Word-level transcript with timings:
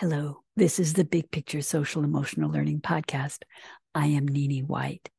Hello, 0.00 0.44
this 0.54 0.78
is 0.78 0.92
the 0.92 1.02
Big 1.02 1.28
Picture 1.32 1.60
Social 1.60 2.04
Emotional 2.04 2.52
Learning 2.52 2.80
Podcast. 2.80 3.38
I 3.96 4.06
am 4.06 4.28
Nini 4.28 4.60
White. 4.60 5.10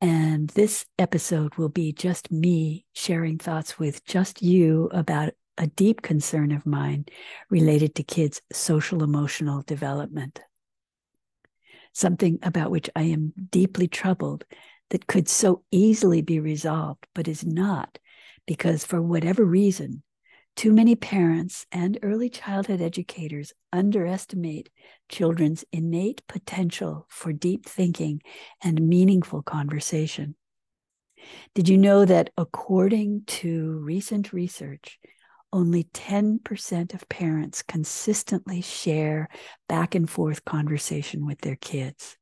And 0.00 0.48
this 0.50 0.86
episode 1.00 1.56
will 1.56 1.68
be 1.68 1.92
just 1.92 2.30
me 2.30 2.86
sharing 2.92 3.38
thoughts 3.38 3.76
with 3.76 4.04
just 4.04 4.40
you 4.40 4.88
about 4.92 5.32
a 5.56 5.66
deep 5.66 6.00
concern 6.00 6.52
of 6.52 6.64
mine 6.64 7.06
related 7.50 7.96
to 7.96 8.04
kids' 8.04 8.40
social 8.52 9.02
emotional 9.02 9.62
development. 9.62 10.38
Something 11.92 12.38
about 12.44 12.70
which 12.70 12.88
I 12.94 13.02
am 13.02 13.32
deeply 13.50 13.88
troubled 13.88 14.44
that 14.90 15.08
could 15.08 15.28
so 15.28 15.64
easily 15.72 16.22
be 16.22 16.38
resolved, 16.38 17.04
but 17.16 17.26
is 17.26 17.44
not, 17.44 17.98
because 18.46 18.84
for 18.84 19.02
whatever 19.02 19.44
reason, 19.44 20.04
too 20.58 20.72
many 20.72 20.96
parents 20.96 21.66
and 21.70 22.00
early 22.02 22.28
childhood 22.28 22.80
educators 22.80 23.52
underestimate 23.72 24.68
children's 25.08 25.64
innate 25.70 26.20
potential 26.26 27.06
for 27.08 27.32
deep 27.32 27.64
thinking 27.64 28.20
and 28.60 28.88
meaningful 28.88 29.40
conversation. 29.40 30.34
Did 31.54 31.68
you 31.68 31.78
know 31.78 32.04
that 32.04 32.30
according 32.36 33.22
to 33.38 33.78
recent 33.84 34.32
research, 34.32 34.98
only 35.52 35.84
10% 35.84 36.92
of 36.92 37.08
parents 37.08 37.62
consistently 37.62 38.60
share 38.60 39.28
back 39.68 39.94
and 39.94 40.10
forth 40.10 40.44
conversation 40.44 41.24
with 41.24 41.40
their 41.40 41.54
kids? 41.54 42.16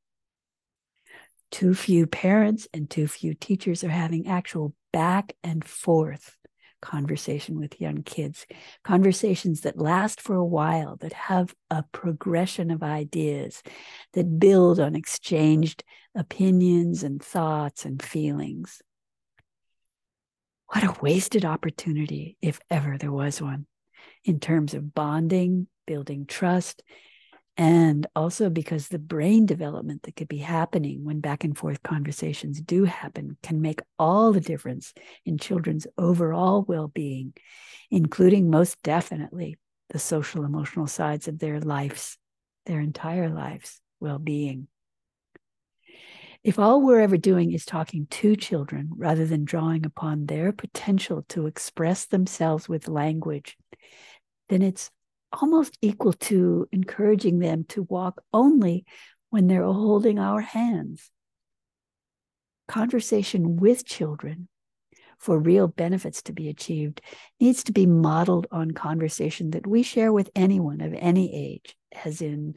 Too 1.51 1.75
few 1.75 2.07
parents 2.07 2.69
and 2.75 2.91
too 2.91 3.09
few 3.09 3.33
teachers 3.33 3.83
are 3.83 3.89
having 3.89 4.29
actual 4.29 4.75
back 4.93 5.35
and 5.43 5.65
forth 5.65 6.37
conversation 6.83 7.59
with 7.59 7.81
young 7.81 8.03
kids, 8.03 8.47
conversations 8.85 9.63
that 9.63 9.79
last 9.79 10.21
for 10.21 10.35
a 10.37 10.45
while, 10.45 10.97
that 10.97 11.13
have 11.13 11.55
a 11.71 11.85
progression 11.93 12.71
of 12.71 12.83
ideas, 12.83 13.63
that 14.13 14.39
build 14.39 14.81
on 14.81 14.95
exchanged 14.95 15.85
opinions 16.15 17.03
and 17.03 17.23
thoughts 17.23 17.85
and 17.85 18.03
feelings. 18.03 18.83
What 20.69 20.85
a 20.85 20.97
wasted 21.01 21.45
opportunity, 21.45 22.37
if 22.43 22.59
ever 22.71 22.99
there 22.99 23.13
was 23.13 23.41
one, 23.41 23.67
in 24.25 24.41
terms 24.41 24.75
of 24.75 24.95
bonding, 24.95 25.69
building 25.87 26.27
trust, 26.27 26.83
and 27.57 28.07
also 28.15 28.51
because 28.51 28.89
the 28.89 28.99
brain 28.99 29.47
development 29.47 30.03
that 30.03 30.17
could 30.17 30.29
be 30.29 30.39
happening 30.39 31.05
when 31.05 31.21
back 31.21 31.43
and 31.43 31.57
forth 31.57 31.83
conversations 31.83 32.61
do 32.61 32.85
happen 32.85 33.39
can 33.43 33.63
make 33.63 33.81
all 33.99 34.33
the 34.33 34.41
difference 34.41 34.93
in 35.25 35.39
children's 35.39 35.87
overall 35.97 36.65
well 36.69 36.89
being, 36.89 37.33
including 37.91 38.51
most 38.51 38.83
definitely 38.83 39.57
the 39.91 39.99
social 39.99 40.45
emotional 40.45 40.87
sides 40.87 41.29
of 41.29 41.39
their 41.39 41.61
lives, 41.61 42.19
their 42.67 42.81
entire 42.81 43.31
lives' 43.31 43.81
well 44.01 44.19
being. 44.19 44.69
If 46.45 46.59
all 46.59 46.83
we're 46.83 47.01
ever 47.01 47.17
doing 47.17 47.53
is 47.53 47.65
talking 47.65 48.07
to 48.07 48.37
children 48.37 48.91
rather 48.97 49.27
than 49.27 49.45
drawing 49.45 49.87
upon 49.87 50.27
their 50.27 50.53
potential 50.53 51.25
to 51.31 51.47
express 51.47 52.05
themselves 52.05 52.69
with 52.69 52.87
language, 52.87 53.57
then 54.49 54.63
it's 54.63 54.91
almost 55.41 55.77
equal 55.83 56.13
to 56.13 56.69
encouraging 56.73 57.39
them 57.39 57.65
to 57.69 57.83
walk 57.85 58.23
only 58.33 58.85
when 59.31 59.47
they're 59.47 59.65
holding 59.65 60.19
our 60.19 60.41
hands. 60.41 61.11
Conversation 62.69 63.57
with 63.57 63.85
children 63.85 64.49
for 65.19 65.39
real 65.39 65.69
benefits 65.69 66.23
to 66.23 66.33
be 66.33 66.49
achieved 66.49 67.01
needs 67.41 67.65
to 67.65 67.73
be 67.73 67.87
modeled 67.87 68.47
on 68.51 68.71
conversation 68.73 69.51
that 69.51 69.67
we 69.67 69.83
share 69.83 70.13
with 70.13 70.31
anyone 70.35 70.81
of 70.81 70.95
any 70.95 71.35
age, 71.35 71.77
as 72.05 72.21
in 72.21 72.55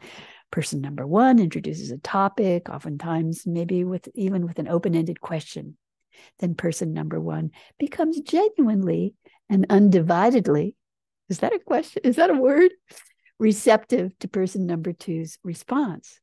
person 0.51 0.81
number 0.81 1.05
one 1.05 1.39
introduces 1.39 1.91
a 1.91 1.97
topic, 1.99 2.69
oftentimes 2.69 3.45
maybe 3.45 3.83
with 3.83 4.09
even 4.15 4.45
with 4.45 4.59
an 4.59 4.67
open-ended 4.67 5.21
question. 5.21 5.77
Then 6.39 6.55
person 6.55 6.93
number 6.93 7.19
one 7.19 7.51
becomes 7.77 8.19
genuinely 8.19 9.13
and 9.49 9.67
undividedly 9.69 10.75
is 11.29 11.39
that 11.39 11.53
a 11.53 11.59
question? 11.59 12.01
Is 12.03 12.17
that 12.17 12.29
a 12.29 12.35
word? 12.35 12.71
Receptive 13.39 14.17
to 14.19 14.27
person 14.27 14.65
number 14.65 14.91
two's 14.91 15.37
response, 15.43 16.19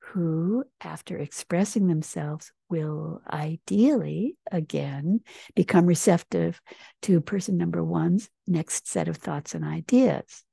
who, 0.00 0.64
after 0.82 1.16
expressing 1.16 1.86
themselves, 1.86 2.52
will 2.68 3.22
ideally 3.30 4.36
again 4.50 5.20
become 5.54 5.86
receptive 5.86 6.60
to 7.02 7.20
person 7.20 7.56
number 7.56 7.82
one's 7.82 8.28
next 8.46 8.88
set 8.88 9.08
of 9.08 9.16
thoughts 9.16 9.54
and 9.54 9.64
ideas. 9.64 10.44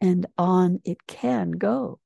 And 0.00 0.26
on 0.38 0.80
it 0.84 0.98
can 1.06 1.50
go. 1.50 1.98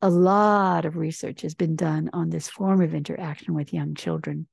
A 0.00 0.08
lot 0.08 0.86
of 0.86 0.96
research 0.96 1.42
has 1.42 1.54
been 1.54 1.76
done 1.76 2.08
on 2.14 2.30
this 2.30 2.48
form 2.48 2.80
of 2.80 2.94
interaction 2.94 3.52
with 3.52 3.74
young 3.74 3.94
children 3.94 4.46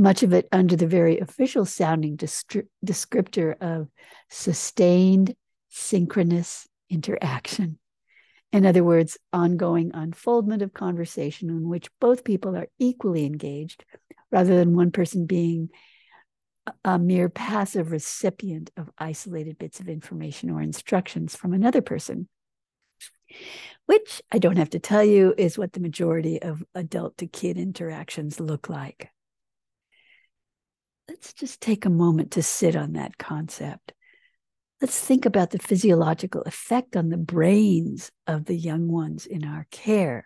much 0.00 0.22
of 0.22 0.32
it 0.32 0.48
under 0.50 0.76
the 0.76 0.86
very 0.86 1.18
official 1.18 1.66
sounding 1.66 2.16
descriptor 2.16 3.54
of 3.60 3.86
sustained 4.30 5.36
synchronous 5.68 6.66
interaction. 6.88 7.78
In 8.50 8.64
other 8.64 8.82
words, 8.82 9.18
ongoing 9.30 9.90
unfoldment 9.92 10.62
of 10.62 10.72
conversation 10.72 11.50
in 11.50 11.68
which 11.68 11.90
both 12.00 12.24
people 12.24 12.56
are 12.56 12.66
equally 12.78 13.26
engaged 13.26 13.84
rather 14.32 14.56
than 14.56 14.74
one 14.74 14.90
person 14.90 15.26
being 15.26 15.68
a 16.82 16.98
mere 16.98 17.28
passive 17.28 17.92
recipient 17.92 18.70
of 18.78 18.90
isolated 18.96 19.58
bits 19.58 19.80
of 19.80 19.88
information 19.88 20.48
or 20.50 20.62
instructions 20.62 21.36
from 21.36 21.52
another 21.52 21.82
person, 21.82 22.26
which 23.84 24.22
I 24.32 24.38
don't 24.38 24.56
have 24.56 24.70
to 24.70 24.78
tell 24.78 25.04
you 25.04 25.34
is 25.36 25.58
what 25.58 25.74
the 25.74 25.80
majority 25.80 26.40
of 26.40 26.64
adult 26.74 27.18
to 27.18 27.26
kid 27.26 27.58
interactions 27.58 28.40
look 28.40 28.70
like 28.70 29.10
let's 31.10 31.32
just 31.32 31.60
take 31.60 31.84
a 31.84 31.90
moment 31.90 32.30
to 32.30 32.42
sit 32.42 32.76
on 32.76 32.92
that 32.92 33.18
concept. 33.18 33.92
Let's 34.80 34.98
think 34.98 35.26
about 35.26 35.50
the 35.50 35.58
physiological 35.58 36.42
effect 36.42 36.96
on 36.96 37.08
the 37.08 37.16
brains 37.16 38.12
of 38.28 38.44
the 38.44 38.54
young 38.54 38.86
ones 38.86 39.26
in 39.26 39.44
our 39.44 39.66
care, 39.72 40.24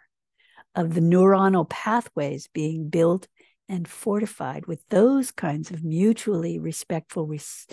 of 0.75 0.93
the 0.93 1.01
neuronal 1.01 1.69
pathways 1.69 2.49
being 2.53 2.91
built 2.91 3.27
and 3.67 3.89
fortified 3.89 4.67
with 4.67 4.87
those 4.91 5.33
kinds 5.33 5.71
of 5.71 5.83
mutually 5.83 6.59
respectful, 6.59 7.27
res- 7.27 7.67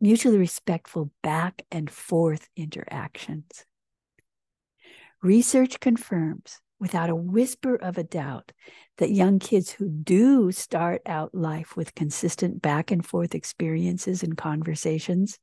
mutually 0.00 0.38
respectful 0.38 1.10
back 1.22 1.62
and 1.70 1.90
forth 1.90 2.48
interactions. 2.56 3.66
Research 5.22 5.78
confirms 5.78 6.58
without 6.78 7.10
a 7.10 7.14
whisper 7.14 7.74
of 7.76 7.98
a 7.98 8.04
doubt 8.04 8.52
that 8.98 9.10
young 9.10 9.38
kids 9.38 9.70
who 9.70 9.88
do 9.88 10.52
start 10.52 11.02
out 11.06 11.34
life 11.34 11.76
with 11.76 11.94
consistent 11.94 12.60
back 12.60 12.90
and 12.90 13.04
forth 13.04 13.34
experiences 13.34 14.22
and 14.22 14.36
conversations 14.36 15.38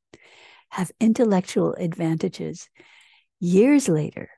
have 0.70 0.92
intellectual 1.00 1.74
advantages. 1.74 2.70
Years 3.40 3.90
later 3.90 4.30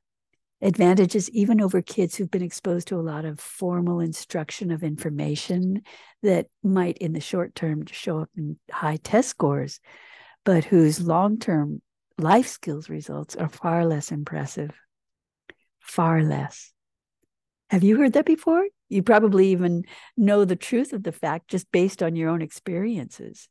advantages 0.62 1.30
even 1.32 1.62
over 1.62 1.82
kids 1.82 2.16
who've 2.16 2.32
been 2.32 2.42
exposed 2.42 2.88
to 2.88 2.96
a 2.96 3.02
lot 3.02 3.26
of 3.26 3.40
formal 3.40 4.00
instruction 4.00 4.72
of 4.72 4.84
information 4.84 5.82
that 6.24 6.48
might 6.64 6.98
in 7.00 7.12
the 7.12 7.20
short 7.20 7.54
term 7.56 7.86
show 7.86 8.20
up 8.20 8.30
in 8.38 8.58
high 8.72 8.98
test 8.98 9.30
scores 9.30 9.80
but 10.46 10.64
whose 10.64 11.02
long-term 11.02 11.82
life 12.18 12.48
skills 12.48 12.90
results 12.90 13.36
are 13.36 13.50
far 13.50 13.86
less 13.86 14.12
impressive. 14.12 14.72
Far 15.82 16.24
less 16.24 16.72
have 17.70 17.84
you 17.84 17.98
heard 17.98 18.14
that 18.14 18.26
before? 18.26 18.66
You 18.90 19.02
probably 19.04 19.50
even 19.50 19.86
know 20.16 20.46
the 20.46 20.56
truth 20.56 20.94
of 20.94 21.04
the 21.04 21.12
fact 21.12 21.50
just 21.50 21.72
based 21.72 22.04
on 22.04 22.16
your 22.16 22.30
own 22.30 22.42
experiences 22.42 23.48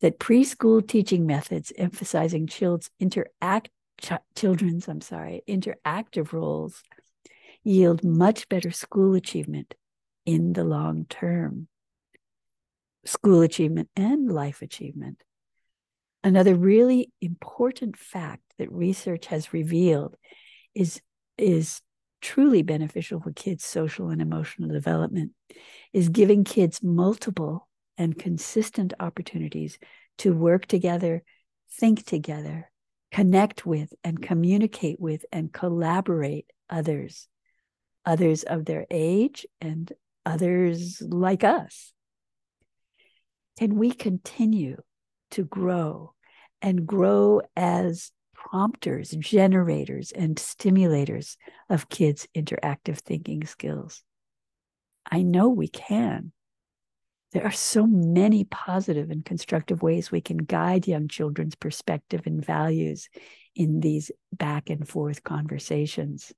that 0.00 0.18
preschool 0.18 0.86
teaching 0.86 1.26
methods 1.26 1.72
emphasizing 1.76 2.46
children's 2.46 2.90
interact 2.98 3.70
ch- 4.00 4.12
children's 4.34 4.88
I'm 4.88 5.00
sorry 5.00 5.42
interactive 5.48 6.32
roles 6.32 6.82
yield 7.62 8.02
much 8.02 8.48
better 8.48 8.70
school 8.70 9.14
achievement 9.14 9.74
in 10.24 10.52
the 10.54 10.64
long 10.64 11.06
term 11.08 11.68
school 13.04 13.42
achievement 13.42 13.88
and 13.96 14.30
life 14.30 14.62
achievement 14.62 15.22
another 16.22 16.54
really 16.54 17.10
important 17.20 17.96
fact 17.96 18.42
that 18.58 18.70
research 18.72 19.26
has 19.26 19.52
revealed 19.52 20.16
is 20.74 21.00
is 21.36 21.80
truly 22.20 22.62
beneficial 22.62 23.20
for 23.20 23.32
kids' 23.32 23.64
social 23.64 24.10
and 24.10 24.20
emotional 24.20 24.68
development 24.68 25.32
is 25.92 26.08
giving 26.08 26.44
kids 26.44 26.82
multiple 26.82 27.68
and 27.98 28.18
consistent 28.18 28.94
opportunities 29.00 29.78
to 30.18 30.32
work 30.32 30.66
together, 30.66 31.22
think 31.78 32.04
together, 32.04 32.70
connect 33.10 33.66
with, 33.66 33.92
and 34.04 34.22
communicate 34.22 35.00
with 35.00 35.24
and 35.32 35.52
collaborate 35.52 36.46
others, 36.68 37.28
others 38.04 38.42
of 38.42 38.64
their 38.64 38.86
age 38.90 39.46
and 39.60 39.92
others 40.24 41.02
like 41.02 41.44
us. 41.44 41.92
Can 43.58 43.76
we 43.76 43.92
continue 43.92 44.76
to 45.32 45.44
grow 45.44 46.14
and 46.62 46.86
grow 46.86 47.42
as 47.56 48.12
prompters, 48.48 49.10
generators, 49.10 50.12
and 50.12 50.36
stimulators 50.36 51.36
of 51.68 51.88
kids' 51.88 52.26
interactive 52.34 52.98
thinking 52.98 53.44
skills. 53.44 54.02
I 55.10 55.22
know 55.22 55.48
we 55.48 55.68
can. 55.68 56.32
There 57.32 57.44
are 57.44 57.52
so 57.52 57.86
many 57.86 58.44
positive 58.44 59.10
and 59.10 59.24
constructive 59.24 59.82
ways 59.82 60.10
we 60.10 60.20
can 60.20 60.38
guide 60.38 60.88
young 60.88 61.06
children's 61.06 61.54
perspective 61.54 62.22
and 62.24 62.44
values 62.44 63.08
in 63.54 63.80
these 63.80 64.10
back 64.32 64.70
and 64.70 64.88
forth 64.88 65.22
conversations. 65.22 66.32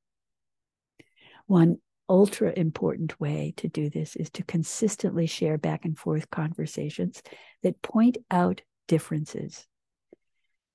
One 1.47 1.79
ultra 2.09 2.53
important 2.55 3.19
way 3.21 3.55
to 3.59 3.69
do 3.69 3.89
this 3.89 4.17
is 4.17 4.29
to 4.31 4.45
consistently 4.45 5.27
share 5.27 5.57
back 5.57 5.85
and 5.85 5.97
forth 5.97 6.31
conversations 6.31 7.23
that 7.63 7.81
point 7.81 8.19
out 8.31 8.61
differences. 8.89 9.67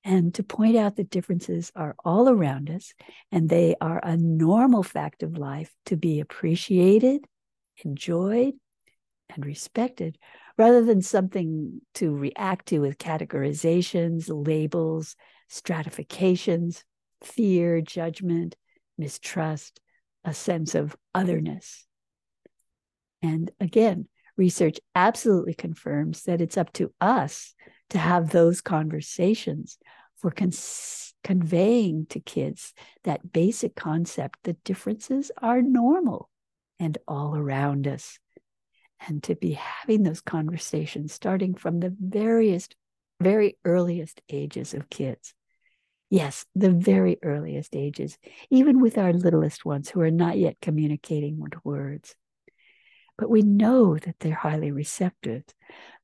And 0.03 0.33
to 0.35 0.43
point 0.43 0.77
out 0.77 0.95
that 0.95 1.09
differences 1.09 1.71
are 1.75 1.95
all 2.05 2.29
around 2.29 2.69
us 2.69 2.93
and 3.31 3.49
they 3.49 3.75
are 3.81 3.99
a 4.01 4.15
normal 4.15 4.83
fact 4.83 5.21
of 5.21 5.37
life 5.37 5.73
to 5.87 5.97
be 5.97 6.19
appreciated, 6.19 7.25
enjoyed, 7.83 8.53
and 9.35 9.45
respected 9.45 10.17
rather 10.57 10.83
than 10.83 11.01
something 11.01 11.81
to 11.95 12.15
react 12.15 12.67
to 12.67 12.79
with 12.79 12.97
categorizations, 12.97 14.25
labels, 14.29 15.15
stratifications, 15.49 16.83
fear, 17.23 17.81
judgment, 17.81 18.55
mistrust, 18.97 19.79
a 20.23 20.33
sense 20.33 20.75
of 20.75 20.95
otherness. 21.13 21.85
And 23.21 23.51
again, 23.59 24.07
research 24.35 24.79
absolutely 24.95 25.53
confirms 25.53 26.23
that 26.23 26.41
it's 26.41 26.57
up 26.57 26.71
to 26.73 26.93
us 27.01 27.53
to 27.89 27.97
have 27.97 28.29
those 28.29 28.61
conversations 28.61 29.77
for 30.17 30.33
conveying 31.23 32.05
to 32.07 32.19
kids 32.19 32.73
that 33.03 33.31
basic 33.31 33.75
concept 33.75 34.39
that 34.43 34.63
differences 34.63 35.31
are 35.41 35.61
normal 35.61 36.29
and 36.79 36.97
all 37.07 37.35
around 37.35 37.87
us 37.87 38.19
and 39.07 39.21
to 39.23 39.35
be 39.35 39.53
having 39.53 40.03
those 40.03 40.21
conversations 40.21 41.13
starting 41.13 41.53
from 41.53 41.79
the 41.79 41.95
various, 41.99 42.67
very 43.21 43.57
earliest 43.63 44.21
ages 44.29 44.73
of 44.73 44.89
kids. 44.89 45.33
Yes, 46.09 46.45
the 46.55 46.71
very 46.71 47.17
earliest 47.21 47.75
ages, 47.75 48.17
even 48.49 48.81
with 48.81 48.97
our 48.97 49.13
littlest 49.13 49.65
ones 49.65 49.89
who 49.89 50.01
are 50.01 50.11
not 50.11 50.37
yet 50.37 50.57
communicating 50.61 51.39
with 51.39 51.53
words. 51.65 52.15
But 53.17 53.29
we 53.29 53.41
know 53.41 53.97
that 53.97 54.19
they're 54.19 54.35
highly 54.35 54.71
receptive. 54.71 55.43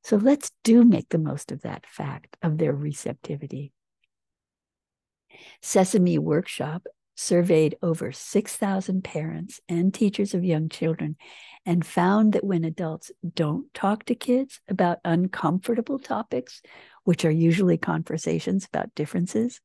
So 0.02 0.16
let's 0.16 0.50
do 0.64 0.84
make 0.84 1.08
the 1.10 1.18
most 1.18 1.52
of 1.52 1.62
that 1.62 1.86
fact 1.86 2.36
of 2.42 2.58
their 2.58 2.72
receptivity. 2.72 3.72
Sesame 5.62 6.18
Workshop 6.18 6.86
surveyed 7.16 7.76
over 7.80 8.12
6,000 8.12 9.04
parents 9.04 9.60
and 9.68 9.94
teachers 9.94 10.34
of 10.34 10.44
young 10.44 10.68
children 10.68 11.16
and 11.64 11.86
found 11.86 12.32
that 12.32 12.44
when 12.44 12.64
adults 12.64 13.10
don't 13.34 13.72
talk 13.72 14.04
to 14.04 14.14
kids 14.14 14.60
about 14.68 14.98
uncomfortable 15.04 15.98
topics, 15.98 16.60
which 17.04 17.24
are 17.24 17.30
usually 17.30 17.78
conversations 17.78 18.66
about 18.66 18.94
differences, 18.94 19.60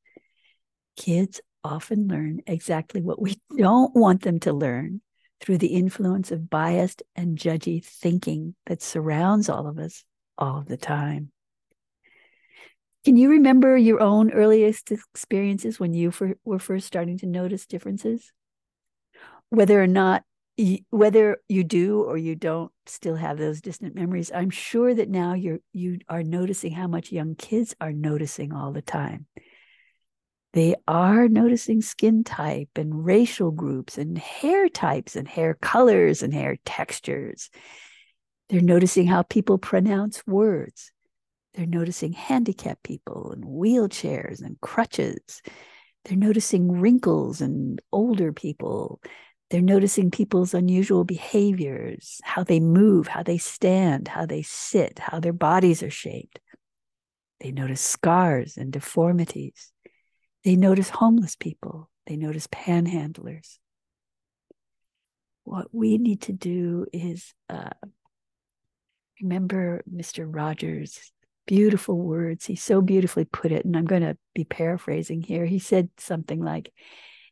kids 0.96 1.42
often 1.64 2.08
learn 2.08 2.42
exactly 2.48 3.02
what 3.02 3.22
we 3.22 3.38
don't 3.58 3.96
want 3.96 4.22
them 4.22 4.40
to 4.40 4.54
learn 4.54 5.02
through 5.42 5.58
the 5.58 5.68
influence 5.68 6.32
of 6.32 6.50
biased 6.50 7.04
and 7.16 7.38
judgy 7.38 7.84
thinking 7.84 8.56
that 8.66 8.82
surrounds 8.82 9.50
all 9.50 9.68
of 9.68 9.78
us 9.78 10.04
all 10.38 10.64
the 10.68 10.78
time. 10.78 11.32
Can 13.06 13.16
you 13.16 13.30
remember 13.30 13.78
your 13.78 14.02
own 14.02 14.32
earliest 14.32 14.92
experiences 14.92 15.80
when 15.80 15.94
you 15.94 16.12
for, 16.12 16.36
were 16.44 16.60
first 16.60 16.86
starting 16.86 17.18
to 17.20 17.26
notice 17.26 17.66
differences? 17.66 18.34
Whether 19.50 19.82
or 19.82 19.88
not 19.88 20.24
whether 20.90 21.38
you 21.48 21.64
do 21.64 22.02
or 22.02 22.18
you 22.18 22.36
don't 22.36 22.72
still 22.86 23.16
have 23.16 23.38
those 23.38 23.62
distant 23.62 23.96
memories 23.96 24.32
i'm 24.34 24.50
sure 24.50 24.94
that 24.94 25.10
now 25.10 25.34
you're 25.34 25.60
you 25.72 26.00
are 26.10 26.24
noticing 26.24 26.74
how 26.74 26.88
much 26.88 27.12
young 27.12 27.34
kids 27.36 27.74
are 27.80 27.94
noticing 27.94 28.52
all 28.52 28.72
the 28.72 28.82
time 28.82 29.26
they 30.54 30.76
are 30.88 31.28
noticing 31.28 31.82
skin 31.82 32.24
type 32.24 32.70
and 32.76 33.06
racial 33.06 33.52
groups 33.52 33.98
and 33.98 34.18
hair 34.18 34.68
types 34.68 35.16
and 35.16 35.28
hair 35.28 35.56
colors 35.62 36.24
and 36.24 36.34
hair 36.34 36.58
textures 36.66 37.50
they're 38.50 38.62
noticing 38.62 39.06
how 39.06 39.22
people 39.24 39.58
pronounce 39.58 40.26
words 40.26 40.92
they're 41.54 41.66
noticing 41.66 42.14
handicapped 42.14 42.84
people 42.84 43.32
and 43.32 43.44
wheelchairs 43.44 44.42
and 44.42 44.60
crutches 44.62 45.42
they're 46.06 46.18
noticing 46.18 46.72
wrinkles 46.72 47.42
and 47.42 47.82
older 47.92 48.32
people 48.32 49.00
they're 49.50 49.62
noticing 49.62 50.12
people's 50.12 50.54
unusual 50.54 51.04
behaviors, 51.04 52.22
how 52.24 52.44
they 52.44 52.60
move, 52.60 53.08
how 53.08 53.24
they 53.24 53.40
stand, 53.40 54.08
how 54.08 54.26
they 54.26 54.44
sit, 54.44 55.00
how 55.00 55.20
their 55.20 55.34
bodies 55.34 55.82
are 55.82 55.90
shaped. 55.90 56.40
They 57.40 57.52
notice 57.52 57.82
scars 57.82 58.58
and 58.58 58.72
deformities. 58.72 59.72
They 60.44 60.56
notice 60.56 60.90
homeless 60.90 61.36
people. 61.36 61.90
They 62.08 62.16
notice 62.16 62.48
panhandlers. 62.48 63.58
What 65.44 65.68
we 65.72 65.98
need 65.98 66.22
to 66.24 66.34
do 66.34 66.86
is 66.94 67.34
uh, 67.50 67.70
remember 69.22 69.84
Mr. 69.92 70.26
Rogers' 70.28 71.12
beautiful 71.46 71.98
words. 71.98 72.46
He 72.46 72.56
so 72.56 72.82
beautifully 72.82 73.26
put 73.26 73.52
it, 73.52 73.66
and 73.66 73.76
I'm 73.76 73.86
going 73.86 74.04
to 74.04 74.18
be 74.34 74.46
paraphrasing 74.46 75.22
here. 75.22 75.46
He 75.46 75.60
said 75.60 75.90
something 75.98 76.42
like, 76.42 76.72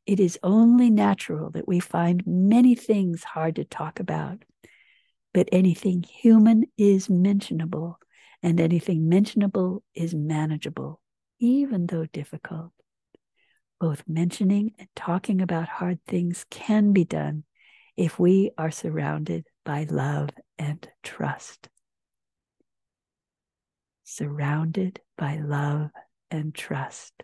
it 0.05 0.19
is 0.19 0.39
only 0.41 0.89
natural 0.89 1.51
that 1.51 1.67
we 1.67 1.79
find 1.79 2.23
many 2.25 2.75
things 2.75 3.23
hard 3.23 3.57
to 3.57 3.65
talk 3.65 3.99
about, 3.99 4.43
but 5.33 5.49
anything 5.51 6.03
human 6.03 6.65
is 6.77 7.09
mentionable, 7.09 7.99
and 8.41 8.59
anything 8.59 9.07
mentionable 9.07 9.83
is 9.93 10.15
manageable, 10.15 11.01
even 11.39 11.87
though 11.87 12.05
difficult. 12.05 12.71
Both 13.79 14.03
mentioning 14.07 14.73
and 14.79 14.87
talking 14.95 15.41
about 15.41 15.67
hard 15.67 15.99
things 16.05 16.45
can 16.49 16.93
be 16.93 17.05
done 17.05 17.43
if 17.95 18.19
we 18.19 18.51
are 18.57 18.71
surrounded 18.71 19.45
by 19.63 19.83
love 19.89 20.29
and 20.57 20.87
trust. 21.03 21.69
Surrounded 24.03 25.01
by 25.17 25.37
love 25.37 25.91
and 26.31 26.53
trust 26.55 27.23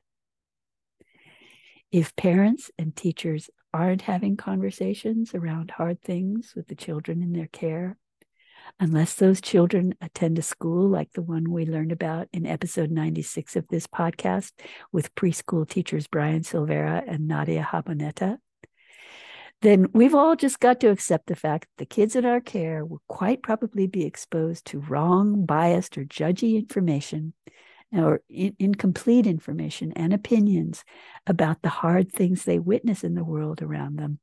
if 1.94 2.16
parents 2.16 2.72
and 2.80 2.96
teachers 2.96 3.52
aren't 3.72 4.02
having 4.02 4.36
conversations 4.36 5.36
around 5.36 5.70
hard 5.70 6.02
things 6.02 6.54
with 6.56 6.68
the 6.68 6.76
children 6.76 7.22
in 7.22 7.34
their 7.34 7.48
care, 7.48 7.98
unless 8.80 9.16
those 9.16 9.42
children 9.42 9.94
attend 10.02 10.40
a 10.40 10.42
school 10.42 10.88
like 10.88 11.12
the 11.14 11.22
one 11.22 11.52
we 11.52 11.66
learned 11.66 11.92
about 11.92 12.28
in 12.34 12.46
episode 12.46 12.92
96 12.92 13.56
of 13.56 13.68
this 13.68 13.88
podcast 13.88 14.52
with 14.92 15.14
preschool 15.16 15.68
teachers 15.68 16.08
Brian 16.08 16.42
Silvera 16.42 17.04
and 17.08 17.28
Nadia 17.28 17.68
Haboneta, 17.72 18.38
then 19.62 19.88
we've 19.94 20.16
all 20.16 20.36
just 20.36 20.60
got 20.60 20.82
to 20.82 20.90
accept 20.90 21.28
the 21.28 21.36
fact 21.36 21.64
that 21.64 21.82
the 21.82 21.86
kids 21.86 22.16
in 22.16 22.26
our 22.26 22.42
care 22.42 22.84
will 22.84 23.02
quite 23.08 23.42
probably 23.42 23.88
be 23.88 24.04
exposed 24.04 24.66
to 24.66 24.80
wrong, 24.80 25.46
biased, 25.46 25.98
or 25.98 26.04
judgy 26.04 26.56
information 26.56 27.34
or 27.94 28.22
in, 28.28 28.56
incomplete 28.60 29.28
information 29.28 29.94
and 29.94 30.14
opinions 30.14 30.84
about 31.28 31.62
the 31.62 31.70
hard 31.70 32.12
things 32.12 32.44
they 32.44 32.60
witness 32.60 33.04
in 33.04 33.14
the 33.14 33.24
world 33.24 33.62
around 33.62 33.98
them, 33.98 34.20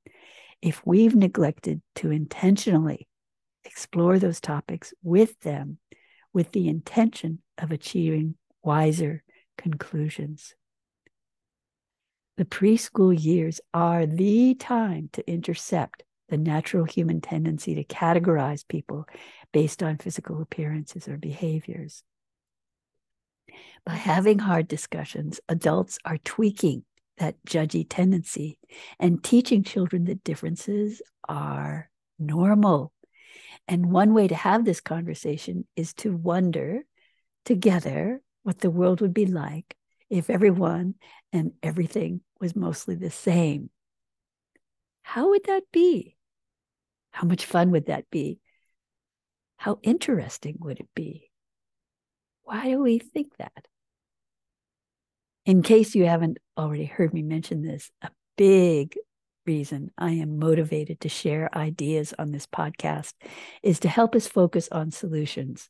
if 0.60 0.84
we've 0.84 1.14
neglected 1.14 1.80
to 1.94 2.10
intentionally 2.10 3.08
explore 3.64 4.18
those 4.18 4.40
topics 4.40 4.94
with 5.02 5.38
them 5.40 5.78
with 6.32 6.52
the 6.52 6.68
intention 6.68 7.40
of 7.58 7.72
achieving 7.72 8.36
wiser 8.62 9.22
conclusions. 9.58 10.54
The 12.36 12.44
preschool 12.44 13.14
years 13.18 13.60
are 13.74 14.06
the 14.06 14.54
time 14.54 15.10
to 15.12 15.30
intercept 15.30 16.04
the 16.28 16.38
natural 16.38 16.84
human 16.84 17.20
tendency 17.20 17.74
to 17.74 17.84
categorize 17.84 18.66
people 18.66 19.06
based 19.52 19.82
on 19.82 19.98
physical 19.98 20.40
appearances 20.40 21.08
or 21.08 21.18
behaviors. 21.18 22.02
By 23.84 23.94
having 23.94 24.38
hard 24.38 24.68
discussions, 24.68 25.40
adults 25.48 25.98
are 26.04 26.18
tweaking 26.18 26.84
that 27.18 27.36
judgy 27.46 27.84
tendency 27.88 28.58
and 28.98 29.22
teaching 29.22 29.62
children 29.62 30.04
that 30.04 30.24
differences 30.24 31.02
are 31.28 31.90
normal. 32.18 32.92
And 33.70 33.92
one 33.92 34.14
way 34.14 34.26
to 34.26 34.34
have 34.34 34.64
this 34.64 34.80
conversation 34.80 35.64
is 35.76 35.94
to 35.94 36.12
wonder 36.12 36.80
together 37.44 38.20
what 38.42 38.58
the 38.58 38.70
world 38.70 39.00
would 39.00 39.14
be 39.14 39.26
like 39.26 39.76
if 40.10 40.28
everyone 40.28 40.96
and 41.32 41.52
everything 41.62 42.22
was 42.40 42.56
mostly 42.56 42.96
the 42.96 43.12
same. 43.12 43.70
How 45.02 45.28
would 45.28 45.44
that 45.44 45.62
be? 45.72 46.16
How 47.12 47.28
much 47.28 47.44
fun 47.44 47.70
would 47.70 47.86
that 47.86 48.10
be? 48.10 48.40
How 49.56 49.78
interesting 49.84 50.56
would 50.58 50.80
it 50.80 50.88
be? 50.96 51.30
Why 52.42 52.70
do 52.70 52.82
we 52.82 52.98
think 52.98 53.36
that? 53.36 53.68
In 55.46 55.62
case 55.62 55.94
you 55.94 56.06
haven't 56.06 56.38
already 56.58 56.86
heard 56.86 57.14
me 57.14 57.22
mention 57.22 57.62
this, 57.62 57.92
a 58.02 58.10
big 58.36 58.96
reason 59.46 59.90
I 59.98 60.12
am 60.12 60.38
motivated 60.38 61.00
to 61.00 61.08
share 61.08 61.56
ideas 61.56 62.14
on 62.18 62.30
this 62.30 62.46
podcast 62.46 63.14
is 63.62 63.80
to 63.80 63.88
help 63.88 64.14
us 64.14 64.26
focus 64.26 64.68
on 64.70 64.90
solutions. 64.90 65.68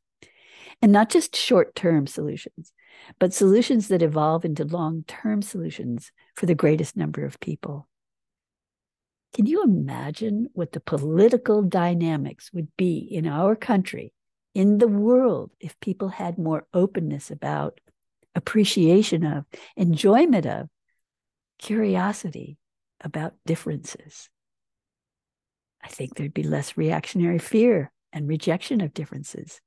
And 0.83 0.93
not 0.93 1.11
just 1.11 1.37
short 1.37 1.75
term 1.75 2.07
solutions, 2.07 2.73
but 3.19 3.33
solutions 3.33 3.89
that 3.89 4.03
evolve 4.03 4.45
into 4.45 4.65
long 4.65 5.05
term 5.07 5.43
solutions 5.43 6.13
for 6.35 6.47
the 6.47 6.55
greatest 6.55 6.97
number 6.97 7.25
of 7.25 7.41
people. 7.41 7.89
Can 9.35 9.47
you 9.47 9.63
imagine 9.63 10.49
what 10.53 10.73
the 10.73 10.81
political 10.81 11.63
dynamics 11.63 12.53
would 12.53 12.69
be 12.77 12.99
in 12.99 13.27
our 13.27 13.55
country, 13.55 14.13
in 14.55 14.79
the 14.79 14.89
world, 14.89 15.53
if 15.61 15.79
people 15.81 16.09
had 16.09 16.37
more 16.37 16.67
openness 16.75 17.31
about, 17.31 17.81
appreciation 18.35 19.25
of, 19.25 19.45
enjoyment 19.77 20.47
of, 20.47 20.69
curiosity 21.59 22.57
about 23.01 23.35
differences? 23.47 24.29
I 25.83 25.89
think 25.89 26.15
there'd 26.15 26.35
be 26.35 26.43
less 26.43 26.77
reactionary 26.77 27.39
fear 27.39 27.91
and 28.13 28.29
rejection 28.29 28.81
of 28.81 28.95
differences. 28.95 29.61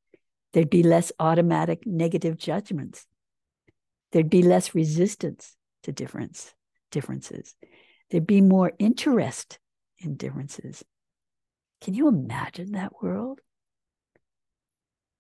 There'd 0.54 0.70
be 0.70 0.84
less 0.84 1.12
automatic 1.20 1.88
negative 1.88 2.38
judgments. 2.38 3.08
There'd 4.12 4.30
be 4.30 4.44
less 4.44 4.76
resistance 4.76 5.56
to 5.84 5.92
difference, 5.92 6.54
differences. 6.92 7.56
There'd 8.12 8.28
be 8.28 8.42
more 8.42 8.74
interest 8.78 9.58
in 9.98 10.16
differences. 10.16 10.84
Can 11.82 11.96
you 11.96 12.08
imagine 12.08 12.74
that 12.74 13.02
world? 13.02 13.40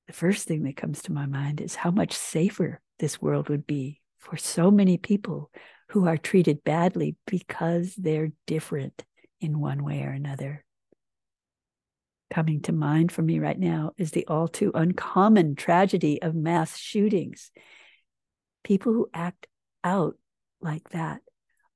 The 0.07 0.13
first 0.13 0.47
thing 0.47 0.63
that 0.63 0.77
comes 0.77 1.01
to 1.03 1.11
my 1.11 1.25
mind 1.25 1.59
is 1.61 1.75
how 1.75 1.89
much 1.89 2.13
safer 2.13 2.81
this 2.99 3.21
world 3.21 3.49
would 3.49 3.65
be 3.65 4.01
for 4.19 4.37
so 4.37 4.69
many 4.69 4.97
people 4.97 5.49
who 5.93 6.07
are 6.07 6.17
treated 6.17 6.63
badly 6.63 7.15
because 7.27 7.93
they're 7.93 8.31
different 8.47 9.03
in 9.39 9.59
one 9.59 9.83
way 9.83 10.01
or 10.01 10.09
another. 10.09 10.65
Coming 12.33 12.61
to 12.61 12.71
mind 12.71 13.11
for 13.11 13.21
me 13.21 13.37
right 13.37 13.59
now 13.59 13.91
is 13.95 14.09
the 14.09 14.25
all 14.25 14.47
too 14.47 14.71
uncommon 14.73 15.53
tragedy 15.53 16.19
of 16.19 16.33
mass 16.33 16.79
shootings. 16.79 17.51
People 18.63 18.91
who 18.91 19.07
act 19.13 19.45
out 19.83 20.15
like 20.61 20.89
that 20.89 21.21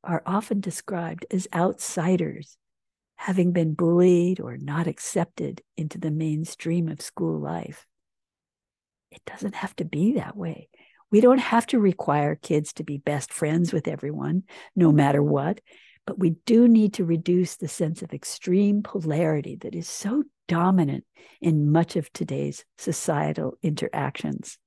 are 0.04 0.24
often 0.26 0.62
described 0.62 1.28
as 1.30 1.48
outsiders, 1.54 2.58
having 3.18 3.52
been 3.52 3.76
bullied 3.76 4.40
or 4.40 4.58
not 4.58 4.88
accepted 4.88 5.62
into 5.78 6.00
the 6.00 6.10
mainstream 6.10 6.90
of 6.90 7.02
school 7.02 7.40
life. 7.40 7.86
It 9.12 9.22
doesn't 9.28 9.54
have 9.54 9.76
to 9.76 9.86
be 9.86 10.14
that 10.14 10.36
way. 10.36 10.70
We 11.12 11.22
don't 11.22 11.40
have 11.40 11.66
to 11.68 11.80
require 11.80 12.36
kids 12.36 12.74
to 12.74 12.84
be 12.84 12.98
best 12.98 13.32
friends 13.32 13.72
with 13.72 13.88
everyone, 13.88 14.44
no 14.76 14.92
matter 14.92 15.24
what, 15.24 15.62
but 16.06 16.20
we 16.20 16.32
do 16.46 16.68
need 16.68 16.94
to 16.96 17.06
reduce 17.06 17.56
the 17.56 17.68
sense 17.68 18.02
of 18.02 18.14
extreme 18.14 18.82
polarity 18.84 19.56
that 19.58 19.76
is 19.76 19.88
so 19.88 20.24
dominant 20.48 21.06
in 21.42 21.72
much 21.72 21.96
of 21.96 22.12
today's 22.12 22.66
societal 22.78 23.58
interactions 23.62 24.58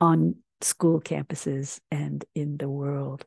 on 0.00 0.36
school 0.60 1.00
campuses 1.00 1.80
and 1.90 2.24
in 2.34 2.56
the 2.58 2.68
world. 2.68 3.24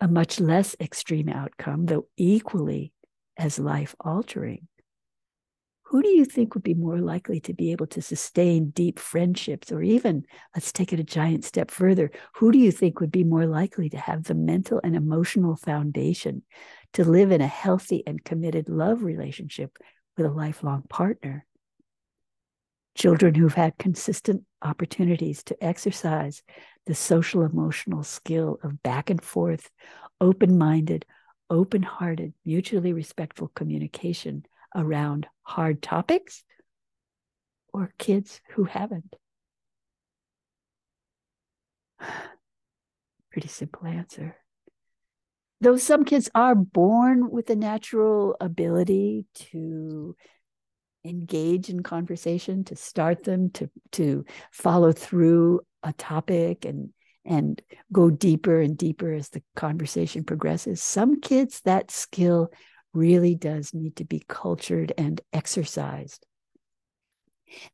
A 0.00 0.08
much 0.08 0.40
less 0.40 0.76
extreme 0.80 1.28
outcome, 1.28 1.86
though 1.86 2.06
equally 2.16 2.92
as 3.36 3.58
life 3.58 3.94
altering. 4.00 4.68
Who 5.92 6.02
do 6.02 6.08
you 6.08 6.24
think 6.24 6.54
would 6.54 6.62
be 6.62 6.72
more 6.72 7.00
likely 7.00 7.38
to 7.40 7.52
be 7.52 7.70
able 7.70 7.86
to 7.88 8.00
sustain 8.00 8.70
deep 8.70 8.98
friendships? 8.98 9.70
Or 9.70 9.82
even, 9.82 10.24
let's 10.56 10.72
take 10.72 10.90
it 10.90 10.98
a 10.98 11.04
giant 11.04 11.44
step 11.44 11.70
further, 11.70 12.10
who 12.36 12.50
do 12.50 12.58
you 12.58 12.72
think 12.72 12.98
would 12.98 13.12
be 13.12 13.24
more 13.24 13.44
likely 13.44 13.90
to 13.90 13.98
have 13.98 14.24
the 14.24 14.34
mental 14.34 14.80
and 14.82 14.96
emotional 14.96 15.54
foundation 15.54 16.44
to 16.94 17.04
live 17.04 17.30
in 17.30 17.42
a 17.42 17.46
healthy 17.46 18.02
and 18.06 18.24
committed 18.24 18.70
love 18.70 19.02
relationship 19.02 19.76
with 20.16 20.24
a 20.24 20.30
lifelong 20.30 20.84
partner? 20.88 21.44
children 22.94 23.34
who've 23.34 23.54
had 23.54 23.76
consistent 23.78 24.44
opportunities 24.62 25.42
to 25.42 25.64
exercise 25.64 26.42
the 26.86 26.94
social 26.94 27.42
emotional 27.42 28.02
skill 28.02 28.58
of 28.62 28.82
back 28.82 29.10
and 29.10 29.22
forth, 29.22 29.70
open 30.20 30.56
minded, 30.56 31.04
open 31.50 31.82
hearted, 31.82 32.32
mutually 32.44 32.92
respectful 32.92 33.48
communication 33.54 34.44
around 34.74 35.26
hard 35.42 35.82
topics, 35.82 36.44
or 37.72 37.92
kids 37.98 38.40
who 38.50 38.64
haven't? 38.64 39.14
Pretty 43.32 43.48
simple 43.48 43.86
answer. 43.86 44.36
Though 45.60 45.76
some 45.76 46.04
kids 46.04 46.28
are 46.34 46.54
born 46.56 47.30
with 47.30 47.48
a 47.50 47.56
natural 47.56 48.36
ability 48.40 49.26
to 49.52 50.16
engage 51.04 51.68
in 51.68 51.82
conversation, 51.82 52.64
to 52.64 52.76
start 52.76 53.24
them, 53.24 53.50
to 53.50 53.70
to 53.92 54.24
follow 54.50 54.92
through 54.92 55.60
a 55.82 55.92
topic 55.92 56.64
and 56.64 56.90
and 57.24 57.62
go 57.92 58.10
deeper 58.10 58.60
and 58.60 58.76
deeper 58.76 59.12
as 59.12 59.28
the 59.28 59.42
conversation 59.54 60.24
progresses. 60.24 60.82
Some 60.82 61.20
kids 61.20 61.60
that 61.60 61.90
skill 61.90 62.50
really 62.94 63.34
does 63.34 63.74
need 63.74 63.96
to 63.96 64.04
be 64.04 64.22
cultured 64.28 64.92
and 64.98 65.20
exercised. 65.32 66.26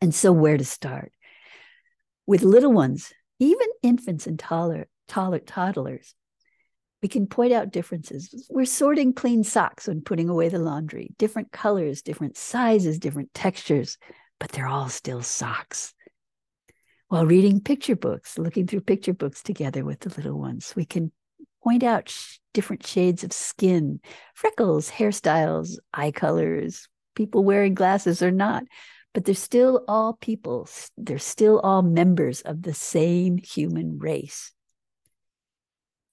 And 0.00 0.14
so 0.14 0.32
where 0.32 0.56
to 0.56 0.64
start? 0.64 1.12
With 2.26 2.42
little 2.42 2.72
ones, 2.72 3.12
even 3.38 3.66
infants 3.82 4.26
and 4.26 4.38
toddler, 4.38 4.88
toddler, 5.06 5.38
toddlers, 5.38 6.14
we 7.02 7.08
can 7.08 7.26
point 7.26 7.52
out 7.52 7.70
differences. 7.70 8.48
We're 8.50 8.64
sorting 8.64 9.12
clean 9.12 9.44
socks 9.44 9.86
when 9.86 10.02
putting 10.02 10.28
away 10.28 10.48
the 10.48 10.58
laundry, 10.58 11.14
different 11.16 11.52
colors, 11.52 12.02
different 12.02 12.36
sizes, 12.36 12.98
different 12.98 13.32
textures, 13.34 13.98
but 14.40 14.50
they're 14.50 14.66
all 14.66 14.88
still 14.88 15.22
socks. 15.22 15.94
While 17.08 17.24
reading 17.24 17.60
picture 17.60 17.96
books, 17.96 18.36
looking 18.36 18.66
through 18.66 18.80
picture 18.80 19.14
books 19.14 19.42
together 19.42 19.84
with 19.84 20.00
the 20.00 20.10
little 20.10 20.38
ones, 20.38 20.74
we 20.76 20.84
can 20.84 21.12
point 21.68 21.82
out 21.82 22.08
sh- 22.08 22.38
different 22.54 22.86
shades 22.86 23.24
of 23.24 23.32
skin, 23.32 24.00
freckles, 24.34 24.90
hairstyles, 24.90 25.76
eye 25.92 26.10
colors, 26.10 26.88
people 27.14 27.44
wearing 27.44 27.74
glasses 27.74 28.22
or 28.22 28.30
not. 28.30 28.62
But 29.12 29.26
they're 29.26 29.34
still 29.34 29.84
all 29.86 30.14
people. 30.14 30.66
They're 30.96 31.18
still 31.18 31.60
all 31.60 31.82
members 31.82 32.40
of 32.40 32.62
the 32.62 32.72
same 32.72 33.36
human 33.36 33.98
race 33.98 34.52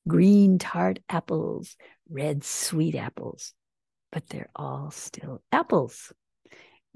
green 0.08 0.60
tart 0.60 1.00
apples, 1.10 1.78
red 2.10 2.44
sweet 2.44 2.96
apples, 2.96 3.54
but 4.12 4.28
they're 4.30 4.52
all 4.56 4.92
still 4.92 5.42
apples. 5.52 6.12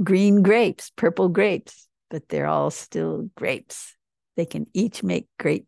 Green 0.04 0.44
grapes, 0.44 0.92
purple 0.96 1.30
grapes, 1.30 1.88
but 2.10 2.28
they're 2.30 2.48
all 2.48 2.72
still 2.72 3.30
grapes. 3.36 3.96
They 4.36 4.46
can 4.46 4.68
each 4.74 5.02
make 5.02 5.28
great 5.40 5.66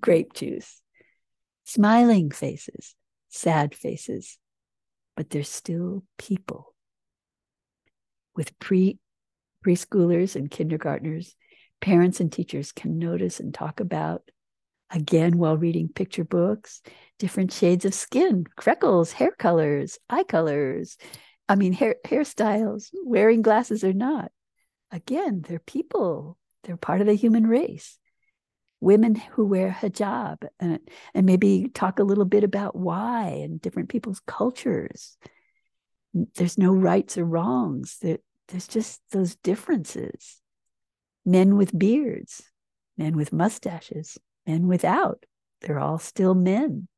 grape 0.00 0.32
juice. 0.34 0.81
Smiling 1.64 2.30
faces, 2.30 2.94
sad 3.28 3.74
faces, 3.74 4.38
but 5.16 5.30
they're 5.30 5.44
still 5.44 6.04
people. 6.18 6.74
With 8.34 8.58
pre 8.58 8.98
preschoolers 9.64 10.34
and 10.34 10.50
kindergartners, 10.50 11.36
parents 11.80 12.20
and 12.20 12.32
teachers 12.32 12.72
can 12.72 12.98
notice 12.98 13.40
and 13.40 13.54
talk 13.54 13.80
about 13.80 14.22
Again, 14.94 15.38
while 15.38 15.56
reading 15.56 15.88
picture 15.88 16.24
books, 16.24 16.82
different 17.18 17.50
shades 17.50 17.86
of 17.86 17.94
skin, 17.94 18.44
freckles, 18.60 19.12
hair 19.12 19.30
colors, 19.38 19.98
eye 20.10 20.22
colors, 20.22 20.98
I 21.48 21.54
mean, 21.54 21.72
hair, 21.72 21.96
hairstyles, 22.06 22.90
wearing 23.02 23.40
glasses 23.40 23.84
or 23.84 23.94
not. 23.94 24.30
Again, 24.90 25.42
they're 25.48 25.58
people, 25.58 26.36
they're 26.64 26.76
part 26.76 27.00
of 27.00 27.06
the 27.06 27.14
human 27.14 27.46
race. 27.46 27.98
Women 28.82 29.14
who 29.14 29.46
wear 29.46 29.70
hijab 29.70 30.38
and, 30.58 30.80
and 31.14 31.24
maybe 31.24 31.70
talk 31.72 32.00
a 32.00 32.04
little 32.04 32.24
bit 32.24 32.42
about 32.42 32.74
why 32.74 33.28
and 33.44 33.62
different 33.62 33.90
people's 33.90 34.20
cultures. 34.26 35.16
There's 36.34 36.58
no 36.58 36.72
rights 36.74 37.16
or 37.16 37.24
wrongs. 37.24 37.98
There, 38.02 38.18
there's 38.48 38.66
just 38.66 39.00
those 39.12 39.36
differences. 39.36 40.40
Men 41.24 41.56
with 41.56 41.78
beards, 41.78 42.42
men 42.98 43.16
with 43.16 43.32
mustaches, 43.32 44.18
men 44.48 44.66
without. 44.66 45.26
They're 45.60 45.78
all 45.78 45.98
still 45.98 46.34
men. 46.34 46.88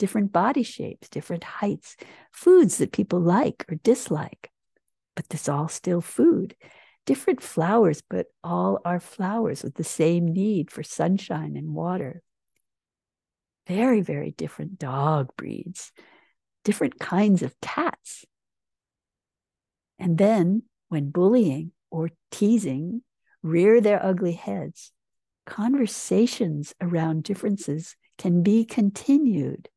Different 0.00 0.32
body 0.32 0.64
shapes, 0.64 1.08
different 1.08 1.44
heights, 1.44 1.96
foods 2.32 2.78
that 2.78 2.90
people 2.90 3.20
like 3.20 3.64
or 3.70 3.76
dislike. 3.76 4.50
But 5.14 5.28
this 5.28 5.48
all 5.48 5.68
still 5.68 6.00
food. 6.00 6.56
Different 7.06 7.42
flowers, 7.42 8.02
but 8.08 8.26
all 8.42 8.80
are 8.84 9.00
flowers 9.00 9.62
with 9.62 9.74
the 9.74 9.84
same 9.84 10.26
need 10.26 10.70
for 10.70 10.82
sunshine 10.82 11.56
and 11.56 11.74
water. 11.74 12.22
Very, 13.66 14.00
very 14.00 14.30
different 14.30 14.78
dog 14.78 15.30
breeds, 15.36 15.92
different 16.64 16.98
kinds 16.98 17.42
of 17.42 17.58
cats. 17.60 18.24
And 19.98 20.18
then, 20.18 20.62
when 20.88 21.10
bullying 21.10 21.72
or 21.90 22.10
teasing 22.30 23.02
rear 23.42 23.80
their 23.80 24.04
ugly 24.04 24.32
heads, 24.32 24.92
conversations 25.46 26.74
around 26.80 27.22
differences 27.22 27.96
can 28.16 28.42
be 28.42 28.64
continued 28.64 29.68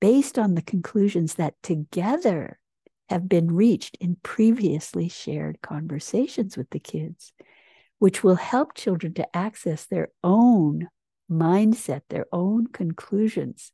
based 0.00 0.38
on 0.38 0.54
the 0.54 0.62
conclusions 0.62 1.34
that 1.34 1.54
together 1.62 2.58
have 3.14 3.28
been 3.28 3.54
reached 3.54 3.96
in 4.00 4.16
previously 4.24 5.08
shared 5.08 5.62
conversations 5.62 6.56
with 6.56 6.68
the 6.70 6.80
kids, 6.80 7.32
which 8.00 8.24
will 8.24 8.34
help 8.34 8.74
children 8.74 9.14
to 9.14 9.36
access 9.36 9.86
their 9.86 10.08
own 10.24 10.88
mindset, 11.30 12.00
their 12.10 12.26
own 12.32 12.66
conclusions 12.66 13.70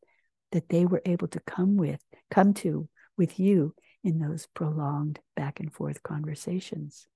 that 0.53 0.69
they 0.69 0.85
were 0.85 1.01
able 1.07 1.27
to 1.27 1.41
come 1.41 1.79
with, 1.79 2.05
come 2.31 2.53
to 2.53 2.87
with 3.17 3.41
you 3.41 3.75
in 4.05 4.19
those 4.19 4.47
prolonged 4.53 5.21
back 5.35 5.59
and 5.59 5.73
forth 5.73 6.03
conversations. 6.03 7.07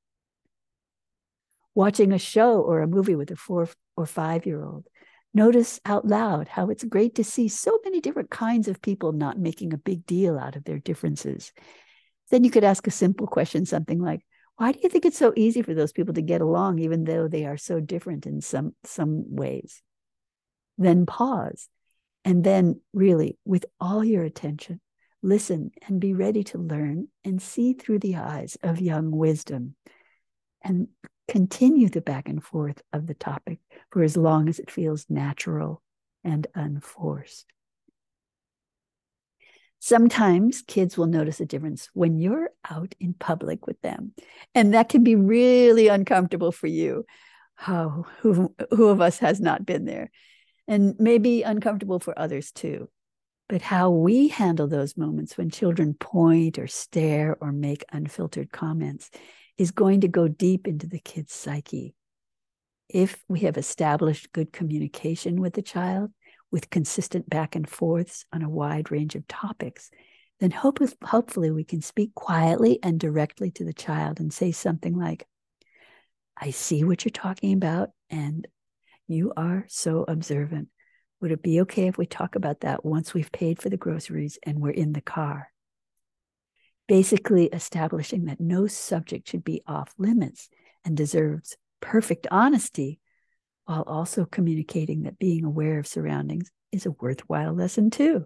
Watching 1.75 2.11
a 2.11 2.19
show 2.19 2.59
or 2.63 2.81
a 2.81 2.87
movie 2.87 3.17
with 3.17 3.33
a 3.33 3.37
four 3.37 3.69
or 3.99 4.07
five 4.07 4.47
year 4.47 4.65
old, 4.65 4.87
notice 5.35 5.79
out 5.85 6.07
loud 6.07 6.49
how 6.49 6.71
it's 6.71 6.85
great 6.85 7.17
to 7.17 7.25
see 7.25 7.49
so 7.49 7.79
many 7.85 8.01
different 8.01 8.31
kinds 8.31 8.67
of 8.67 8.81
people 8.81 9.13
not 9.13 9.39
making 9.39 9.75
a 9.75 9.79
big 9.79 10.07
deal 10.07 10.39
out 10.39 10.57
of 10.57 10.65
their 10.65 10.79
differences. 10.79 11.53
Then 12.31 12.45
you 12.45 12.51
could 12.51 12.65
ask 12.65 12.87
a 12.87 12.91
simple 12.91 13.27
question, 13.27 13.67
something 13.67 14.01
like, 14.01 14.25
why 14.57 14.73
do 14.73 14.79
you 14.83 14.89
think 14.89 15.05
it's 15.05 15.19
so 15.19 15.33
easy 15.37 15.63
for 15.63 15.75
those 15.75 15.93
people 15.93 16.15
to 16.15 16.23
get 16.23 16.41
along 16.41 16.79
even 16.79 17.05
though 17.05 17.29
they 17.29 17.45
are 17.45 17.57
so 17.57 17.81
different 17.81 18.27
in 18.27 18.41
some 18.41 18.75
some 18.85 19.35
ways 19.35 19.83
then 20.79 21.07
pause 21.07 21.69
and 22.25 22.45
then 22.45 22.81
really 22.93 23.37
with 23.45 23.65
all 23.81 24.05
your 24.05 24.23
attention 24.23 24.81
listen 25.23 25.71
and 25.89 26.01
be 26.01 26.13
ready 26.13 26.45
to 26.45 26.59
learn 26.59 27.09
and 27.25 27.41
see 27.41 27.73
through 27.73 27.99
the 27.99 28.17
eyes 28.17 28.57
of 28.63 28.81
young 28.81 29.11
wisdom 29.11 29.75
and 30.63 30.89
continue 31.29 31.89
the 31.89 32.01
back 32.01 32.29
and 32.29 32.45
forth 32.45 32.83
of 32.93 33.07
the 33.07 33.15
topic 33.15 33.59
for 33.91 34.03
as 34.03 34.17
long 34.17 34.49
as 34.49 34.59
it 34.59 34.71
feels 34.71 35.07
natural 35.09 35.83
and 36.23 36.47
unforced. 36.55 37.47
Sometimes 39.87 40.63
kids 40.63 40.97
will 40.97 41.09
notice 41.09 41.41
a 41.41 41.45
difference 41.45 41.91
when 41.93 42.17
you're 42.17 42.49
out 42.71 42.95
in 42.99 43.13
public 43.13 43.67
with 43.67 43.79
them, 43.83 44.15
and 44.55 44.73
that 44.73 44.89
can 44.89 45.05
be 45.05 45.15
really 45.15 45.89
uncomfortable 45.89 46.53
for 46.53 46.69
you. 46.69 47.05
How 47.55 48.07
who, 48.21 48.55
who 48.71 48.89
of 48.89 49.03
us 49.03 49.19
has 49.19 49.43
not 49.43 49.67
been 49.67 49.85
there? 49.85 50.11
And 50.67 50.95
maybe 50.99 51.43
uncomfortable 51.43 52.01
for 52.01 52.19
others 52.19 52.51
too. 52.51 52.89
But 53.47 53.61
how 53.61 53.91
we 53.91 54.29
handle 54.29 54.69
those 54.69 54.97
moments 54.97 55.37
when 55.37 55.51
children 55.51 55.93
point 55.93 56.59
or 56.59 56.67
stare 56.67 57.37
or 57.39 57.53
make 57.53 57.85
unfiltered 57.93 58.51
comments 58.51 59.11
is 59.59 59.71
going 59.71 60.01
to 60.01 60.09
go 60.09 60.29
deep 60.29 60.67
into 60.67 60.87
the 60.87 60.99
kid's 60.99 61.35
psyche. 61.35 61.95
If 62.89 63.23
we 63.29 63.41
have 63.41 63.59
established 63.59 64.33
good 64.33 64.51
communication 64.51 65.43
with 65.43 65.53
the 65.53 65.61
child, 65.61 66.11
with 66.55 66.71
consistent 66.71 67.29
back 67.29 67.57
and 67.57 67.69
forths 67.69 68.27
on 68.33 68.41
a 68.41 68.49
wide 68.49 68.93
range 68.93 69.17
of 69.17 69.27
topics, 69.27 69.91
then 70.39 70.53
hope, 70.53 70.79
hopefully 71.03 71.51
we 71.51 71.65
can 71.65 71.83
speak 71.83 72.15
quietly 72.15 72.79
and 72.81 73.01
directly 73.01 73.51
to 73.51 73.65
the 73.65 73.73
child 73.73 74.21
and 74.21 74.33
say 74.33 74.53
something 74.53 74.97
like, 74.97 75.27
I 76.41 76.51
see 76.51 76.85
what 76.85 77.05
you're 77.05 77.11
talking 77.11 77.55
about, 77.55 77.91
and 78.09 78.47
you 79.09 79.33
are 79.37 79.65
so 79.67 80.05
observant. 80.07 80.69
Would 81.21 81.33
it 81.33 81.43
be 81.43 81.61
okay 81.63 81.89
if 81.89 81.99
we 81.99 82.07
talk 82.07 82.37
about 82.37 82.61
that 82.61 82.85
once 82.85 83.13
we've 83.13 83.33
paid 83.33 83.61
for 83.61 83.69
the 83.69 83.77
groceries 83.77 84.39
and 84.45 84.61
we're 84.61 84.71
in 84.71 84.93
the 84.93 85.01
car? 85.01 85.49
Basically, 86.87 87.47
establishing 87.47 88.27
that 88.27 88.39
no 88.39 88.69
subject 88.69 89.29
should 89.29 89.43
be 89.43 89.63
off 89.67 89.93
limits 89.99 90.49
and 90.85 90.97
deserves 90.97 91.57
perfect 91.81 92.29
honesty, 92.31 93.01
while 93.65 93.83
also 93.83 94.25
communicating 94.25 95.03
that 95.03 95.19
being 95.19 95.45
aware 95.45 95.79
of 95.79 95.87
surroundings 95.87 96.51
is 96.73 96.87
a 96.87 96.91
worthwhile 96.93 97.53
lesson 97.53 97.91
too. 97.91 98.25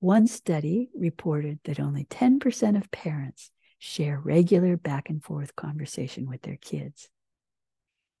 One 0.00 0.26
study 0.26 0.90
reported 0.94 1.58
that 1.64 1.80
only 1.80 2.04
10% 2.04 2.76
of 2.76 2.90
parents 2.90 3.50
share 3.78 4.20
regular 4.20 4.76
back 4.76 5.10
and 5.10 5.22
forth 5.22 5.56
conversation 5.56 6.28
with 6.28 6.42
their 6.42 6.56
kids 6.56 7.08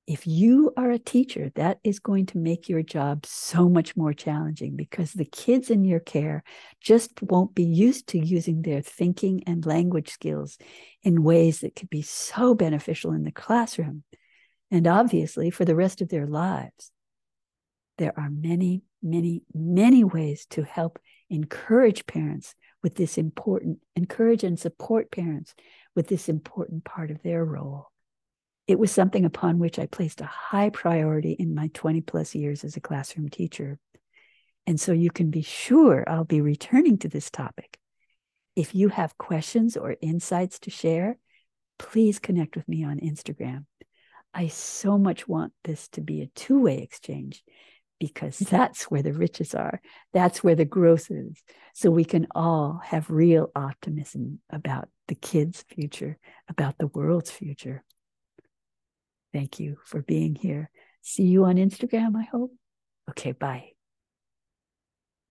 if 0.08 0.26
you 0.26 0.72
are 0.74 0.90
a 0.90 0.98
teacher, 0.98 1.52
that 1.54 1.80
is 1.84 1.98
going 1.98 2.24
to 2.26 2.38
make 2.38 2.66
your 2.66 2.82
job 2.82 3.26
so 3.26 3.68
much 3.68 3.94
more 3.94 4.14
challenging 4.14 4.74
because 4.74 5.12
the 5.12 5.26
kids 5.26 5.68
in 5.68 5.84
your 5.84 6.00
care 6.00 6.42
just 6.80 7.20
won't 7.20 7.54
be 7.54 7.64
used 7.64 8.06
to 8.08 8.18
using 8.18 8.62
their 8.62 8.80
thinking 8.80 9.42
and 9.46 9.66
language 9.66 10.08
skills 10.08 10.56
in 11.02 11.22
ways 11.22 11.60
that 11.60 11.76
could 11.76 11.90
be 11.90 12.00
so 12.00 12.54
beneficial 12.54 13.12
in 13.12 13.24
the 13.24 13.30
classroom 13.30 14.02
and 14.70 14.86
obviously 14.86 15.50
for 15.50 15.64
the 15.64 15.76
rest 15.76 16.00
of 16.00 16.08
their 16.08 16.26
lives. 16.26 16.90
There 17.98 18.12
are 18.18 18.30
many, 18.30 18.82
many, 19.02 19.42
many 19.52 20.04
ways 20.04 20.46
to 20.50 20.62
help 20.62 20.98
encourage 21.30 22.06
parents 22.06 22.54
with 22.82 22.94
this 22.94 23.18
important, 23.18 23.78
encourage 23.96 24.44
and 24.44 24.58
support 24.58 25.10
parents 25.10 25.54
with 25.96 26.08
this 26.08 26.28
important 26.28 26.84
part 26.84 27.10
of 27.10 27.22
their 27.22 27.44
role 27.44 27.90
it 28.68 28.78
was 28.78 28.92
something 28.92 29.24
upon 29.24 29.58
which 29.58 29.78
I 29.78 29.86
placed 29.86 30.20
a 30.20 30.26
high 30.26 30.68
priority 30.68 31.32
in 31.32 31.54
my 31.54 31.70
20 31.72 32.02
plus 32.02 32.34
years 32.34 32.64
as 32.64 32.76
a 32.76 32.82
classroom 32.82 33.30
teacher. 33.30 33.78
And 34.66 34.78
so 34.78 34.92
you 34.92 35.10
can 35.10 35.30
be 35.30 35.40
sure 35.40 36.04
I'll 36.06 36.24
be 36.24 36.42
returning 36.42 36.98
to 36.98 37.08
this 37.08 37.30
topic. 37.30 37.78
If 38.54 38.74
you 38.74 38.90
have 38.90 39.16
questions 39.16 39.78
or 39.78 39.96
insights 40.02 40.58
to 40.60 40.70
share, 40.70 41.16
please 41.78 42.18
connect 42.18 42.56
with 42.56 42.68
me 42.68 42.84
on 42.84 42.98
Instagram. 42.98 43.64
I 44.38 44.46
so 44.46 44.96
much 44.96 45.26
want 45.26 45.52
this 45.64 45.88
to 45.88 46.00
be 46.00 46.22
a 46.22 46.28
two 46.28 46.60
way 46.60 46.78
exchange 46.78 47.42
because 47.98 48.38
mm-hmm. 48.38 48.54
that's 48.54 48.84
where 48.84 49.02
the 49.02 49.12
riches 49.12 49.52
are. 49.52 49.80
That's 50.12 50.44
where 50.44 50.54
the 50.54 50.64
growth 50.64 51.10
is. 51.10 51.42
So 51.74 51.90
we 51.90 52.04
can 52.04 52.28
all 52.36 52.80
have 52.84 53.10
real 53.10 53.50
optimism 53.56 54.38
about 54.48 54.88
the 55.08 55.16
kids' 55.16 55.64
future, 55.68 56.18
about 56.48 56.78
the 56.78 56.86
world's 56.86 57.32
future. 57.32 57.82
Thank 59.32 59.58
you 59.58 59.78
for 59.84 60.02
being 60.02 60.36
here. 60.36 60.70
See 61.02 61.24
you 61.24 61.44
on 61.46 61.56
Instagram, 61.56 62.14
I 62.14 62.22
hope. 62.22 62.52
Okay, 63.10 63.32
bye. 63.32 63.77